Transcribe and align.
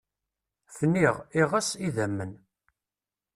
Fniɣ, 0.75 1.15
iɣes, 1.41 1.69
idammen. 1.87 2.31